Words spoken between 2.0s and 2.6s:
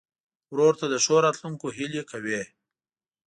کوې.